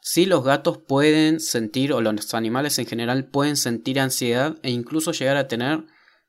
Si 0.00 0.24
los 0.24 0.42
gatos 0.42 0.78
pueden 0.78 1.40
sentir, 1.40 1.92
o 1.92 2.00
los 2.00 2.32
animales 2.32 2.78
en 2.78 2.86
general 2.86 3.26
pueden 3.26 3.56
sentir 3.56 4.00
ansiedad 4.00 4.56
e 4.62 4.70
incluso 4.70 5.12
llegar 5.12 5.36
a 5.36 5.46
tener 5.46 5.84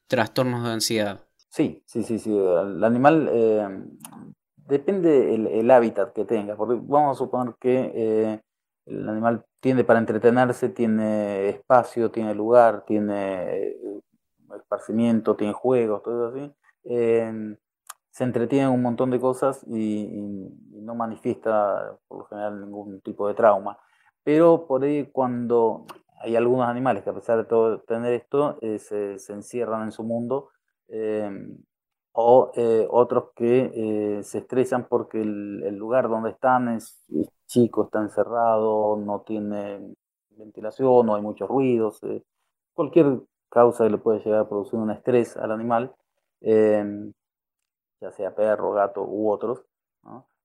trastornos 0.08 0.66
de 0.66 0.72
ansiedad. 0.72 1.22
Sí, 1.50 1.84
sí, 1.86 2.04
sí, 2.04 2.20
sí. 2.20 2.36
El 2.36 2.84
animal 2.84 3.30
eh, 3.32 3.68
depende 4.68 5.36
el, 5.36 5.72
hábitat 5.72 6.14
que 6.14 6.26
tenga, 6.26 6.58
porque 6.58 6.78
vamos 6.84 7.16
a 7.16 7.20
suponer 7.20 7.56
que 7.62 7.92
eh, 7.96 8.42
el 8.88 9.08
animal 9.08 9.46
tiene 9.62 9.86
para 9.86 10.00
entretenerse, 10.00 10.70
tiene 10.70 11.50
espacio, 11.50 12.12
tiene 12.12 12.36
lugar, 12.36 12.84
tiene 12.86 13.76
esparcimiento, 14.56 15.36
tiene 15.36 15.54
juegos, 15.54 16.04
todo 16.04 16.28
así. 16.30 16.52
Eh, 16.86 17.58
se 18.10 18.24
entretiene 18.24 18.66
en 18.66 18.72
un 18.72 18.82
montón 18.82 19.12
de 19.12 19.20
cosas 19.20 19.64
y, 19.68 20.08
no 20.72 20.96
manifiesta 20.96 21.98
por 22.08 22.20
lo 22.20 22.26
general 22.26 22.62
ningún 22.62 23.02
tipo 23.02 23.28
de 23.28 23.34
trauma. 23.34 23.78
Pero 24.24 24.66
por 24.68 24.84
ahí 24.84 25.10
cuando 25.12 25.86
hay 26.22 26.36
algunos 26.36 26.68
animales 26.68 27.04
que 27.04 27.10
a 27.10 27.14
pesar 27.14 27.38
de 27.38 27.44
todo 27.44 27.82
tener 27.82 28.14
esto, 28.14 28.58
eh, 28.62 28.80
se, 28.80 29.16
encierran 29.34 29.84
en 29.84 29.92
su 29.92 30.04
mundo, 30.04 30.50
eh, 30.88 31.30
o 32.14 32.52
otros 32.90 33.32
que 33.36 34.22
se 34.24 34.40
estresan 34.40 34.88
porque 34.88 35.22
el, 35.22 35.76
lugar 35.76 36.10
donde 36.10 36.32
están 36.32 36.70
es, 36.70 37.04
chico, 37.46 37.86
está 37.86 38.00
encerrado, 38.02 38.98
no 38.98 39.22
tiene 39.22 39.94
ventilación, 40.32 41.06
no 41.06 41.16
hay 41.16 41.22
muchos 41.22 41.48
ruidos, 41.48 42.02
cualquier 42.74 43.20
causa 43.50 43.84
que 43.86 43.92
le 43.92 43.98
puede 43.98 44.20
llegar 44.20 44.42
a 44.42 44.50
producir 44.50 44.80
un 44.80 44.92
estrés 44.92 45.38
al 45.38 45.52
animal. 45.52 45.94
eh, 46.42 47.12
ya 48.02 48.12
sea 48.12 48.36
perro, 48.36 48.72
gato 48.74 49.04
u 49.04 49.30
otros. 49.32 49.64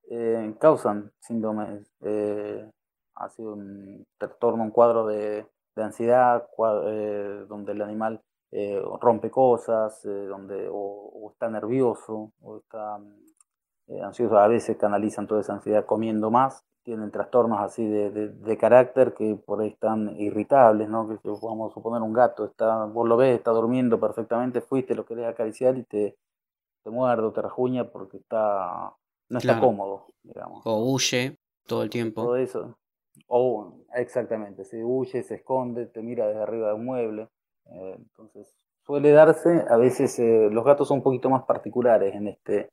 Eh, 0.09 0.53
causan 0.59 1.11
síndromes, 1.19 1.89
eh, 2.01 2.69
así 3.15 3.41
un 3.41 4.05
trastorno, 4.17 4.63
un 4.63 4.71
cuadro 4.71 5.05
de, 5.07 5.47
ansiedad, 5.77 6.47
cua- 6.55 6.83
eh, 6.85 7.45
donde 7.47 7.71
el 7.71 7.81
animal 7.81 8.21
eh, 8.51 8.81
rompe 9.01 9.31
cosas, 9.31 10.01
donde 10.03 10.67
o 10.71 11.29
está 11.31 11.49
nervioso, 11.49 12.31
o 12.41 12.57
está 12.57 12.99
eh, 13.95 14.01
ansioso, 14.01 14.37
a 14.37 14.47
veces 14.47 14.77
canalizan 14.77 15.27
toda 15.27 15.41
esa 15.41 15.53
ansiedad 15.53 15.85
comiendo 15.85 16.31
más, 16.31 16.63
tienen 16.83 17.11
trastornos 17.11 17.59
así 17.61 17.85
de, 17.87 18.11
de, 18.11 18.29
de 18.29 18.57
carácter 18.57 19.13
que 19.13 19.35
por 19.35 19.61
ahí 19.61 19.69
están 19.69 20.15
irritables, 20.19 20.89
¿no? 20.89 21.07
Que 21.07 21.17
vamos 21.41 21.71
a 21.71 21.73
suponer 21.73 22.01
un 22.01 22.13
gato, 22.13 22.45
está, 22.45 22.85
vos 22.85 23.07
lo 23.07 23.15
ves, 23.17 23.37
está 23.37 23.51
durmiendo 23.51 23.99
perfectamente, 23.99 24.61
fuiste, 24.61 24.93
lo 24.95 25.05
querés 25.05 25.25
acariciar 25.27 25.77
y 25.77 25.83
te, 25.83 26.17
te 26.83 26.89
muerde 26.89 27.23
o 27.23 27.31
te 27.31 27.41
rajuña 27.41 27.85
porque 27.89 28.17
está, 28.17 28.93
no 29.29 29.37
está 29.37 29.53
Claro. 29.53 29.61
cómodo, 29.61 30.07
digamos. 30.23 30.61
O 30.65 30.91
huye 30.93 31.37
todo 31.65 31.83
el 31.83 31.89
Todo 31.89 31.91
tiempo. 31.91 32.35
eso. 32.35 32.75
O, 33.27 33.71
exactamente, 33.95 34.65
se 34.65 34.83
huye, 34.83 35.23
se 35.23 35.35
esconde, 35.35 35.85
te 35.85 36.01
mira 36.01 36.27
desde 36.27 36.41
arriba 36.41 36.67
de 36.69 36.73
un 36.73 36.85
mueble. 36.85 37.29
eh, 37.71 37.95
entonces, 37.97 38.53
suele 38.85 39.11
darse, 39.11 39.63
a 39.69 39.77
veces 39.77 40.19
eh, 40.19 40.49
los 40.51 40.65
gatos 40.65 40.89
son 40.89 40.97
un 40.97 41.03
poquito 41.03 41.29
más 41.29 41.43
particulares 41.43 42.13
en 42.13 42.27
este, 42.27 42.69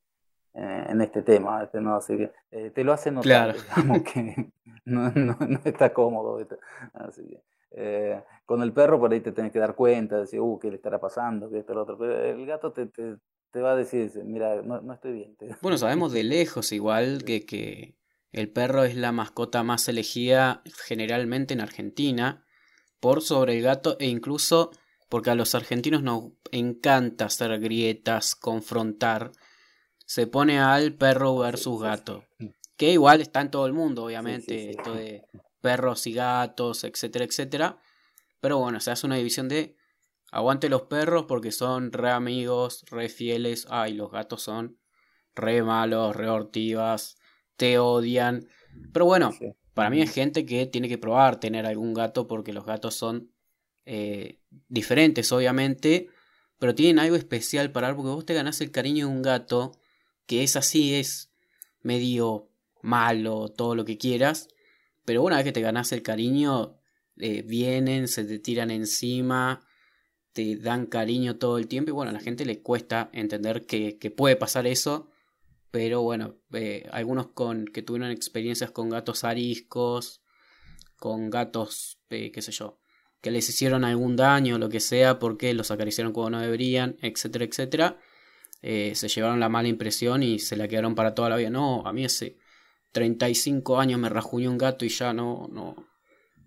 eh, 0.55 0.87
en 0.89 1.01
este 1.01 1.23
tema, 1.23 1.63
este, 1.63 1.81
¿no? 1.81 1.97
Así 1.97 2.17
que 2.17 2.33
eh, 2.51 2.71
te 2.75 2.85
lo 2.85 2.93
hace 2.93 3.11
notar, 3.11 3.55
Claro. 3.55 3.59
digamos 3.77 4.03
que 4.13 4.53
no, 4.85 5.11
no, 5.13 5.37
no 5.41 5.61
está 5.65 5.93
cómodo. 5.93 6.37
¿viste? 6.37 6.57
Así 6.95 7.23
que, 7.29 7.43
eh, 7.73 8.23
con 8.47 8.63
el 8.63 8.73
perro 8.73 8.99
por 8.99 9.13
ahí 9.13 9.21
te 9.21 9.33
tenés 9.33 9.53
que 9.53 9.59
dar 9.61 9.75
cuenta, 9.75 10.19
decir, 10.19 10.41
uh, 10.41 10.59
¿qué 10.59 10.71
le 10.71 10.77
estará 10.77 10.99
pasando? 10.99 11.49
¿Qué 11.51 11.59
esto, 11.59 11.75
lo 11.75 11.83
otro? 11.83 11.97
Pero 11.99 12.25
el 12.25 12.45
gato 12.47 12.73
te, 12.73 12.87
te, 12.87 13.17
te 13.53 13.61
va 13.61 13.73
a 13.73 13.77
decir, 13.77 14.11
mira, 14.25 14.61
no, 14.63 14.81
no 14.81 14.93
estoy 14.93 15.13
bien. 15.13 15.37
Bueno, 15.63 15.79
sabemos 15.79 16.13
de 16.13 16.25
lejos 16.25 16.73
igual 16.73 17.23
que, 17.25 17.45
que 17.47 17.97
el 18.33 18.51
perro 18.51 18.85
es 18.85 18.97
la 18.97 19.13
mascota 19.13 19.63
más 19.63 19.89
elegida 19.89 20.63
generalmente 20.87 21.55
en 21.55 21.61
Argentina 21.61 22.45
por 23.01 23.23
sobre 23.23 23.57
el 23.57 23.63
gato 23.63 23.97
e 23.99 24.07
incluso 24.07 24.71
porque 25.09 25.31
a 25.31 25.35
los 25.35 25.55
argentinos 25.57 26.03
nos 26.03 26.33
encanta 26.53 27.25
hacer 27.25 27.59
grietas, 27.59 28.37
confrontar. 28.37 29.33
Se 30.11 30.27
pone 30.27 30.59
al 30.59 30.93
perro 30.95 31.39
versus 31.39 31.81
gato. 31.81 32.25
Que 32.77 32.91
igual 32.91 33.21
está 33.21 33.43
en 33.43 33.53
todo 33.53 33.67
el 33.67 33.73
mundo, 33.73 34.07
obviamente, 34.07 34.59
sí, 34.59 34.65
sí. 34.65 34.71
esto 34.71 34.93
de 34.93 35.25
perros 35.61 36.05
y 36.09 36.13
gatos, 36.13 36.83
etcétera, 36.83 37.25
etcétera. 37.25 37.79
Pero 38.41 38.59
bueno, 38.59 38.81
se 38.81 38.91
hace 38.91 39.07
una 39.07 39.15
división 39.15 39.49
de 39.49 39.77
aguante 40.33 40.69
los 40.69 40.83
perros 40.83 41.27
porque 41.29 41.53
son 41.53 41.93
re 41.93 42.11
amigos, 42.11 42.85
re 42.91 43.09
fieles. 43.09 43.69
Ay, 43.71 43.95
los 43.95 44.11
gatos 44.11 44.43
son 44.43 44.81
re 45.37 45.63
malos, 45.63 46.17
re 46.17 46.29
hortivas, 46.29 47.17
te 47.55 47.79
odian. 47.79 48.49
Pero 48.93 49.05
bueno, 49.05 49.31
para 49.75 49.91
mí 49.91 50.03
es 50.03 50.13
gente 50.13 50.45
que 50.45 50.67
tiene 50.67 50.89
que 50.89 50.99
probar 50.99 51.39
tener 51.39 51.67
algún 51.67 51.95
gato 51.95 52.27
porque 52.27 52.53
los 52.53 52.67
gatos 52.67 52.97
son 52.97 53.31
eh, 53.85 54.41
diferentes, 54.67 55.31
obviamente, 55.31 56.09
pero 56.59 56.75
tienen 56.75 56.99
algo 56.99 57.15
especial 57.15 57.71
para 57.71 57.95
porque 57.95 58.11
vos 58.11 58.27
te 58.27 58.35
ganás 58.35 58.61
el 58.61 58.73
cariño 58.73 59.07
de 59.07 59.13
un 59.13 59.23
gato 59.23 59.80
que 60.31 60.45
es 60.45 60.55
así, 60.55 60.95
es 60.95 61.33
medio 61.83 62.53
malo, 62.83 63.49
todo 63.49 63.75
lo 63.75 63.85
que 63.85 63.99
quieras, 63.99 64.47
pero 65.05 65.25
una 65.25 65.35
vez 65.35 65.45
que 65.45 65.51
te 65.51 65.61
ganás 65.61 65.91
el 65.91 66.05
cariño, 66.05 66.79
eh, 67.17 67.43
vienen, 67.43 68.07
se 68.07 68.23
te 68.23 68.39
tiran 68.39 68.71
encima, 68.71 69.67
te 70.33 70.55
dan 70.55 70.87
cariño 70.87 71.37
todo 71.39 71.59
el 71.59 71.67
tiempo 71.67 71.91
y 71.91 71.95
bueno, 71.95 72.11
a 72.11 72.13
la 72.13 72.21
gente 72.21 72.45
le 72.45 72.63
cuesta 72.63 73.11
entender 73.13 73.67
que, 73.67 74.15
puede 74.17 74.37
pasar 74.37 74.69
eso, 74.69 75.11
pero 75.73 76.03
bueno, 76.03 76.37
eh, 76.53 76.89
algunos 76.93 77.27
con 77.33 77.65
que 77.65 77.83
tuvieron 77.83 78.13
experiencias 78.13 78.71
con 78.71 78.89
gatos 78.89 79.25
ariscos, 79.25 80.23
con 80.97 81.29
gatos, 81.31 81.99
eh, 82.09 82.31
qué 82.31 82.41
sé 82.41 82.53
yo, 82.53 82.79
que 83.21 83.33
les 83.33 83.49
hicieron 83.49 83.85
algún 83.85 84.15
daño, 84.15 84.59
lo 84.59 84.69
que 84.69 84.79
sea, 84.79 85.19
porque 85.19 85.55
los 85.55 85.73
acariciaron 85.73 86.13
cuando 86.13 86.39
no 86.39 86.41
deberían, 86.41 86.99
etcétera, 87.03 87.47
etcétera, 87.47 87.99
eh, 88.63 88.95
se 88.95 89.09
llevaron 89.09 89.41
la 89.41 89.49
mala 89.49 89.69
impresión 89.69 90.23
y 90.23 90.39
se 90.39 90.57
la 90.57 90.69
quedaron 90.69 90.95
para 90.95 91.15
toda 91.15 91.31
la 91.31 91.37
vida. 91.37 91.51
No, 91.51 91.87
a 91.87 91.93
mí 91.93 92.05
hace 92.05 92.37
35 92.93 93.79
años 93.79 94.01
me 94.01 94.09
rajuñó 94.09 94.51
un 94.51 94.59
gato 94.59 94.85
y 94.85 94.89
ya 94.89 95.13
no, 95.13 95.49
no, 95.51 95.77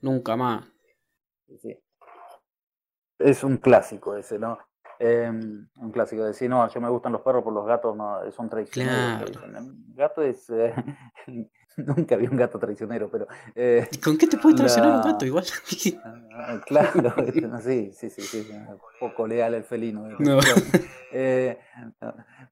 nunca 0.01 0.35
más. 0.35 0.65
Sí 1.61 1.77
es 3.23 3.43
un 3.43 3.57
clásico 3.57 4.15
ese, 4.15 4.37
¿no? 4.37 4.57
Em, 4.99 5.67
un 5.77 5.91
clásico 5.91 6.21
de 6.21 6.29
decir, 6.29 6.49
no, 6.49 6.67
yo 6.69 6.79
me 6.79 6.89
gustan 6.89 7.11
los 7.11 7.21
perros 7.21 7.43
por 7.43 7.53
los 7.53 7.65
gatos, 7.65 7.95
no, 7.95 8.19
son 8.31 8.49
traicioneros. 8.49 9.31
Claro. 9.31 9.65
gato 9.95 10.21
es... 10.21 10.49
Eh, 10.49 10.73
nunca 11.77 12.15
vi 12.15 12.27
un 12.27 12.37
gato 12.37 12.59
traicionero, 12.59 13.09
pero... 13.09 13.27
Eh, 13.55 13.87
¿Con 14.03 14.17
qué 14.17 14.27
te 14.27 14.37
puede 14.37 14.55
traicionar 14.55 14.97
un 14.97 15.01
gato 15.01 15.25
igual? 15.25 15.45
Claro, 16.65 17.13
sí, 17.61 17.91
sí, 17.93 18.09
sí, 18.09 18.21
sí, 18.21 18.49
un 18.51 18.79
poco 18.99 19.27
leal 19.27 19.53
el 19.53 19.63
felino. 19.63 20.07
Eh, 21.11 21.59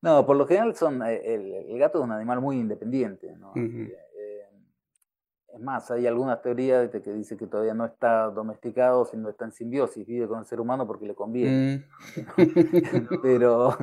no. 0.01 0.25
por 0.25 0.35
lo 0.35 0.45
general 0.45 0.75
son, 0.75 1.01
el, 1.03 1.77
gato 1.79 1.99
es 1.99 2.03
un 2.03 2.11
animal 2.11 2.41
muy 2.41 2.57
independiente, 2.57 3.35
¿no? 3.37 3.53
Es 3.55 5.59
más, 5.59 5.91
hay 5.91 6.07
algunas 6.07 6.41
teorías 6.41 6.89
que 6.89 7.11
dicen 7.11 7.37
que 7.37 7.45
todavía 7.45 7.73
no 7.73 7.85
está 7.85 8.29
domesticado, 8.29 9.05
sino 9.05 9.29
está 9.29 9.45
en 9.45 9.51
simbiosis, 9.51 10.07
vive 10.07 10.27
con 10.27 10.39
el 10.39 10.45
ser 10.45 10.61
humano 10.61 10.87
porque 10.87 11.05
le 11.05 11.13
conviene. 11.13 11.85
Mm. 12.15 12.21
pero 13.21 13.75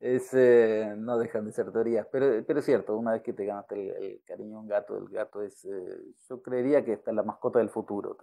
eh, 0.00 0.94
no 0.96 1.18
dejan 1.18 1.44
de 1.44 1.52
ser 1.52 1.72
teorías. 1.72 2.06
Pero, 2.10 2.44
pero 2.46 2.60
es 2.60 2.64
cierto, 2.64 2.96
una 2.96 3.12
vez 3.12 3.22
que 3.22 3.32
te 3.32 3.44
ganaste 3.44 3.74
el, 3.74 4.22
cariño 4.24 4.58
a 4.58 4.60
un 4.60 4.68
gato, 4.68 4.96
el 4.96 5.08
gato 5.08 5.42
es, 5.42 5.64
eh, 5.64 6.00
yo 6.28 6.40
creería 6.40 6.84
que 6.84 6.92
está 6.92 7.12
la 7.12 7.24
mascota 7.24 7.58
del 7.58 7.70
futuro, 7.70 8.16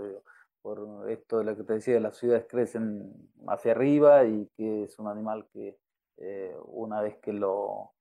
por 0.66 1.12
esto 1.12 1.38
de 1.38 1.44
lo 1.44 1.56
que 1.56 1.64
te 1.64 1.74
decía, 1.74 2.00
las 2.00 2.18
ciudades 2.18 2.48
crecen 2.50 3.14
hacia 3.48 3.74
arriba 3.74 4.26
y 4.26 4.48
que 4.58 4.86
es 4.86 4.98
un 4.98 5.08
animal 5.08 5.46
que 5.54 5.78
eh, 6.18 6.58
una 6.66 7.02
vez 7.02 7.18
que 7.18 7.34
lo 7.34 7.92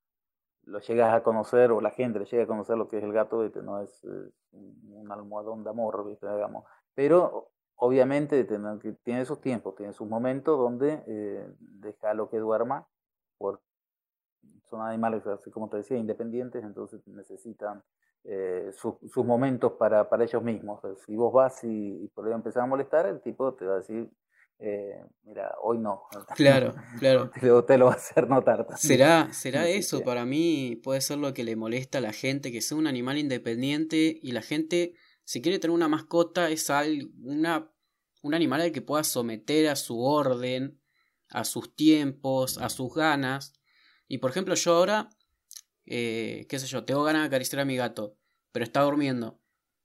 lo 0.66 0.80
llegas 0.80 1.12
a 1.12 1.22
conocer 1.22 1.72
o 1.72 1.82
la 1.82 1.90
gente 1.90 2.18
le 2.18 2.24
llega 2.24 2.44
a 2.44 2.46
conocer 2.46 2.78
lo 2.78 2.88
que 2.88 2.96
es 2.96 3.04
el 3.04 3.12
gato, 3.12 3.46
no 3.62 3.82
es, 3.82 4.02
un 4.52 5.12
almohadón 5.12 5.62
de 5.62 5.68
amor, 5.68 6.06
digamos. 6.08 6.64
Pero 6.94 7.50
obviamente 7.76 8.44
tiene 9.04 9.26
sus 9.26 9.42
tiempos, 9.42 9.74
tiene 9.74 9.92
sus 9.92 10.08
momentos 10.08 10.58
donde 10.58 11.04
eh, 11.06 11.46
deja 11.58 12.14
lo 12.14 12.30
que 12.30 12.38
duerma, 12.38 12.88
porque 13.36 13.62
son 14.70 14.80
animales, 14.80 15.26
así 15.26 15.50
como 15.50 15.68
te 15.68 15.76
decía, 15.76 15.98
independientes, 15.98 16.64
entonces 16.64 17.06
necesitan 17.08 17.82
eh, 18.24 18.70
sus 18.72 19.24
momentos 19.24 19.72
para, 19.72 20.08
para 20.08 20.24
ellos 20.24 20.42
mismos. 20.42 20.80
Si 21.04 21.14
vos 21.14 21.32
vas 21.32 21.62
y, 21.64 22.04
y 22.04 22.08
por 22.08 22.26
ahí 22.26 22.32
empezás 22.32 22.62
a 22.62 22.66
molestar, 22.66 23.06
el 23.06 23.20
tipo 23.20 23.54
te 23.54 23.66
va 23.66 23.74
a 23.74 23.78
decir, 23.78 24.10
eh, 24.58 25.04
mira, 25.24 25.54
hoy 25.62 25.78
no. 25.78 26.04
Claro, 26.36 26.74
claro. 26.98 27.30
Te 27.66 27.76
lo, 27.76 27.86
va 27.86 27.92
a 27.92 27.96
hacer 27.96 28.28
notar 28.28 28.66
¿Será, 28.76 29.32
será 29.32 29.68
eso? 29.68 30.02
Para 30.02 30.24
mí 30.24 30.80
puede 30.82 31.00
ser 31.00 31.18
lo 31.18 31.34
que 31.34 31.44
le 31.44 31.56
molesta 31.56 31.98
a 31.98 32.00
la 32.00 32.12
gente, 32.12 32.52
que 32.52 32.60
sea 32.60 32.78
un 32.78 32.86
animal 32.86 33.18
independiente 33.18 34.18
y 34.22 34.32
la 34.32 34.42
gente, 34.42 34.94
si 35.24 35.42
quiere 35.42 35.58
tener 35.58 35.74
una 35.74 35.88
mascota, 35.88 36.50
es 36.50 36.70
una, 37.22 37.70
un 38.22 38.34
animal 38.34 38.60
al 38.60 38.72
que 38.72 38.80
pueda 38.80 39.04
someter 39.04 39.68
a 39.68 39.76
su 39.76 40.00
orden, 40.00 40.80
a 41.30 41.44
sus 41.44 41.74
tiempos, 41.74 42.58
a 42.58 42.68
sus 42.68 42.94
ganas. 42.94 43.52
Y 44.06 44.18
por 44.18 44.30
ejemplo, 44.30 44.54
yo 44.54 44.76
ahora, 44.76 45.10
eh, 45.86 46.46
qué 46.48 46.58
sé 46.58 46.66
yo, 46.66 46.84
tengo 46.84 47.02
ganas 47.04 47.22
de 47.22 47.26
acariciar 47.26 47.60
a 47.60 47.64
mi 47.64 47.76
gato, 47.76 48.16
pero 48.52 48.64
está 48.64 48.82
durmiendo. 48.82 49.40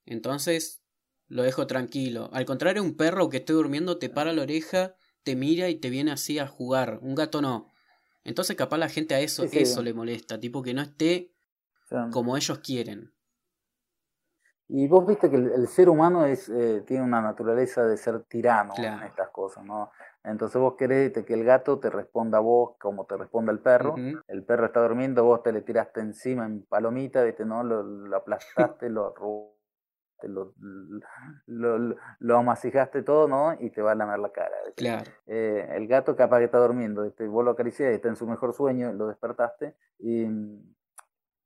Entonces 0.06 0.84
lo 1.28 1.44
dejo 1.44 1.68
tranquilo. 1.68 2.30
Al 2.34 2.46
contrario, 2.46 2.84
un 2.84 2.96
perro 2.96 3.30
que 3.30 3.38
esté 3.38 3.54
durmiendo 3.54 3.98
te 3.98 4.10
para 4.10 4.34
la 4.34 4.42
oreja, 4.42 4.96
te 5.24 5.36
mira 5.36 5.70
y 5.70 5.76
te 5.76 5.90
viene 5.90 6.12
así 6.12 6.40
a 6.40 6.48
jugar. 6.48 7.00
Un 7.02 7.16
gato 7.16 7.42
no. 7.42 7.68
Entonces 8.24 8.56
capaz 8.56 8.78
la 8.78 8.90
gente 8.90 9.16
a 9.16 9.20
eso, 9.20 9.46
eso 9.52 9.82
le 9.84 9.94
molesta, 9.94 10.40
tipo 10.40 10.62
que 10.62 10.74
no 10.74 10.82
esté 10.82 11.34
como 12.12 12.38
ellos 12.38 12.60
quieren. 12.60 13.14
Y 14.72 14.88
vos 14.88 15.06
viste 15.06 15.32
que 15.32 15.36
el, 15.36 15.68
ser 15.68 15.90
humano 15.90 16.26
es, 16.26 16.48
eh, 16.48 16.84
tiene 16.86 17.04
una 17.04 17.22
naturaleza 17.22 17.84
de 17.86 17.98
ser 17.98 18.22
tirano 18.24 18.74
en 18.78 19.02
estas 19.04 19.30
cosas, 19.30 19.66
¿no? 19.66 19.92
Entonces 20.24 20.62
vos 20.62 20.76
querés 20.78 21.12
que 21.12 21.34
el 21.34 21.44
gato 21.44 21.80
te 21.80 21.90
responda 21.90 22.38
a 22.38 22.42
vos 22.42 22.76
como 22.80 23.06
te 23.06 23.18
responde 23.18 23.52
el 23.52 23.60
perro. 23.60 23.96
El 24.28 24.44
perro 24.44 24.68
está 24.68 24.82
durmiendo, 24.82 25.24
vos 25.24 25.42
te 25.42 25.52
le 25.52 25.62
tiraste 25.62 26.02
encima 26.02 26.46
en 26.46 26.64
palomita, 26.64 27.24
¿viste? 27.24 27.46
¿no? 27.46 27.64
Lo, 27.64 27.82
lo 27.82 28.16
aplastaste, 28.16 28.90
lo 28.90 29.16
lo, 30.28 30.54
lo, 31.48 31.96
lo, 32.20 32.38
amasijaste 32.38 33.04
todo, 33.04 33.28
¿no? 33.28 33.54
Y 33.60 33.70
te 33.70 33.82
va 33.82 33.94
a 33.94 33.96
lamer 33.96 34.20
la 34.20 34.32
cara. 34.32 34.56
Claro. 34.76 35.10
Eh, 35.28 35.68
el 35.72 35.88
gato 35.88 36.16
capaz 36.16 36.40
que 36.40 36.46
está 36.46 36.60
durmiendo, 36.60 37.06
este, 37.06 37.28
vos 37.28 37.44
lo 37.46 37.52
acariciás 37.52 37.94
está 37.94 38.10
en 38.10 38.16
su 38.16 38.28
mejor 38.28 38.54
sueño, 38.54 38.92
lo 38.94 39.08
despertaste 39.08 39.76
y 40.00 40.26
mm, 40.26 40.76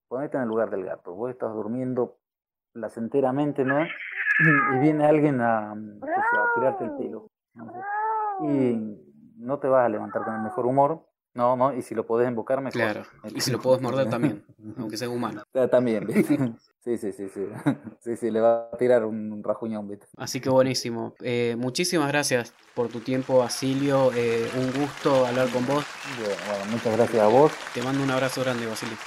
ponete 0.07 0.37
en 0.37 0.43
el 0.43 0.49
lugar 0.49 0.69
del 0.71 0.85
gato. 0.85 1.13
Vos 1.13 1.29
estás 1.29 1.53
durmiendo 1.53 2.17
placenteramente, 2.73 3.63
¿no? 3.63 3.85
Y 3.85 4.79
viene 4.79 5.05
alguien 5.05 5.39
a, 5.41 5.73
mm, 5.75 6.01
a 6.03 6.53
tirarte 6.55 6.83
el 6.83 6.91
pelo. 6.91 7.27
Y 8.41 8.97
no 9.37 9.59
te 9.59 9.67
vas 9.67 9.85
a 9.85 9.89
levantar 9.89 10.23
con 10.23 10.35
el 10.35 10.41
mejor 10.41 10.65
humor, 10.65 11.05
no, 11.35 11.55
no, 11.55 11.73
y 11.73 11.81
si 11.81 11.95
lo 11.95 12.05
podés 12.05 12.27
invocar, 12.27 12.61
mejor. 12.61 12.73
Claro, 12.73 13.03
y 13.33 13.41
si 13.41 13.51
lo 13.51 13.59
podés 13.61 13.81
morder 13.81 14.09
también, 14.09 14.43
aunque 14.77 14.97
sea 14.97 15.09
humano. 15.09 15.43
También, 15.71 16.07
sí, 16.83 16.97
sí, 16.97 17.11
sí, 17.11 17.29
sí. 17.29 17.47
Sí, 18.01 18.17
sí, 18.17 18.31
le 18.31 18.39
va 18.39 18.69
a 18.71 18.77
tirar 18.77 19.05
un 19.05 19.43
rajuñón, 19.43 19.87
¿viste? 19.87 20.05
Así 20.17 20.39
que 20.39 20.49
buenísimo. 20.49 21.15
Eh, 21.21 21.55
muchísimas 21.57 22.07
gracias 22.09 22.53
por 22.75 22.89
tu 22.89 22.99
tiempo, 22.99 23.39
Basilio. 23.39 24.11
Eh, 24.15 24.49
un 24.57 24.71
gusto 24.79 25.25
hablar 25.25 25.49
con 25.49 25.65
vos. 25.65 25.85
Bueno, 26.17 26.65
muchas 26.71 26.95
gracias 26.95 27.23
a 27.23 27.27
vos. 27.27 27.51
Te 27.73 27.81
mando 27.81 28.03
un 28.03 28.11
abrazo 28.11 28.41
grande, 28.41 28.67
Basilio. 28.67 28.97